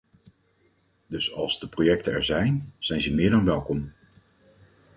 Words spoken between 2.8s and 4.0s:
ze meer dan welkom.